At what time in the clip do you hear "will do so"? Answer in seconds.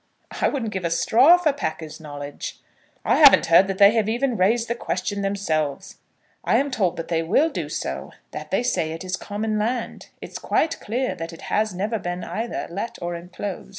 7.21-8.11